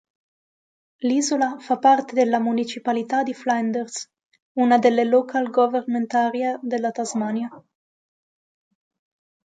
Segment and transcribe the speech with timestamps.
[1.01, 4.09] L'isola fa parte della municipalità di Flinders,
[4.53, 7.63] una delle Local Government Area della Tasmania.